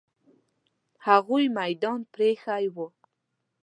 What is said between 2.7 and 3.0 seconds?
وو.